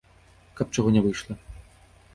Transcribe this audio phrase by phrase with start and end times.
[0.61, 1.39] Каб чаго не выйшла.